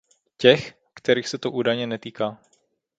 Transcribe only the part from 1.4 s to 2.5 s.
údajně netýká.